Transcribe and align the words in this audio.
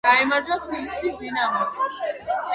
გაიმარჯვა 0.07 0.57
თბილისის 0.63 1.21
„დინამომ“. 1.21 1.79